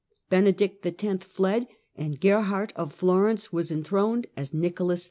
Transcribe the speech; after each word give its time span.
Benedict 0.31 0.83
X. 0.83 1.27
tied, 1.37 1.67
and 1.95 2.19
Gerhard 2.19 2.73
of 2.75 2.91
Florence 2.91 3.53
was 3.53 3.69
enthroned 3.69 4.25
as 4.35 4.51
Nicholas 4.51 4.99
II. 4.99 4.99